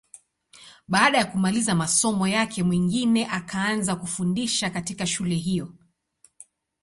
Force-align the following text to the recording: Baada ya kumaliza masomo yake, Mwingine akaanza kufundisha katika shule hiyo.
Baada 0.87 1.17
ya 1.17 1.25
kumaliza 1.25 1.75
masomo 1.75 2.27
yake, 2.27 2.63
Mwingine 2.63 3.25
akaanza 3.31 3.95
kufundisha 3.95 4.69
katika 4.69 5.07
shule 5.07 5.35
hiyo. 5.35 5.73